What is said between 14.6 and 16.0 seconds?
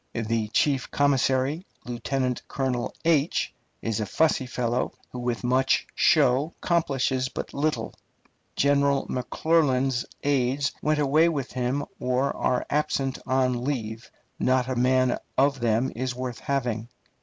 a man of them